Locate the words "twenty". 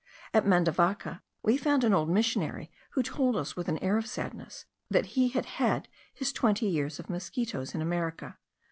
6.33-6.65